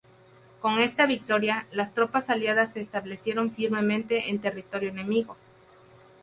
Con 0.61 0.79
esta 0.79 1.05
victoria, 1.05 1.67
las 1.71 1.93
tropas 1.93 2.27
aliadas 2.31 2.73
se 2.73 2.79
establecieron 2.79 3.51
firmemente 3.51 4.31
en 4.31 4.39
territorio 4.39 4.89
enemigo. 4.89 5.37